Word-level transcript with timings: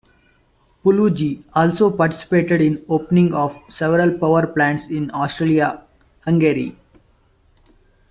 Puluj 0.83 1.43
also 1.53 1.91
participated 1.95 2.59
in 2.59 2.83
opening 2.89 3.35
of 3.35 3.55
several 3.69 4.17
power 4.17 4.47
plants 4.47 4.87
in 4.87 5.11
Austria-Hungary. 5.11 6.75